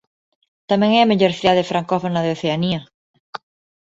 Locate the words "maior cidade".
1.11-1.69